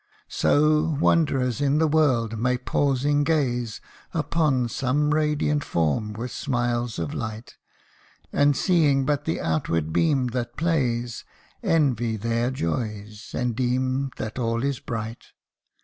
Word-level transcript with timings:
So, 0.29 0.97
wanderers 0.99 1.61
in 1.61 1.77
the 1.77 1.87
world 1.87 2.39
may 2.39 2.57
pausing 2.57 3.23
gaze 3.23 3.79
Upon 4.15 4.67
some 4.67 5.13
radiant 5.13 5.63
form 5.63 6.13
with 6.13 6.31
smiles 6.31 6.97
of 6.97 7.13
light, 7.13 7.57
And 8.33 8.57
seeing 8.57 9.05
but 9.05 9.25
the 9.25 9.39
outward 9.39 9.93
beam 9.93 10.29
that 10.29 10.57
plays, 10.57 11.23
Envy 11.61 12.17
their 12.17 12.49
joys 12.49 13.29
and 13.35 13.55
deem 13.55 14.09
that 14.17 14.39
all 14.39 14.63
is 14.63 14.79
bright. 14.79 15.27